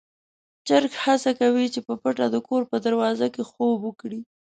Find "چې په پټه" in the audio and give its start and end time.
1.73-2.25